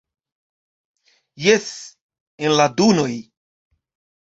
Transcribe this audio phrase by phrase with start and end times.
[1.49, 1.67] Jes,
[2.49, 3.13] en la dunoj!